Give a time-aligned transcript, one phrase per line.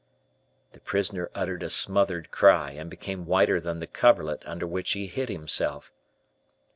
[0.71, 5.05] The prisoner uttered a smothered cry, and became whiter than the coverlet under which he
[5.05, 5.91] hid himself.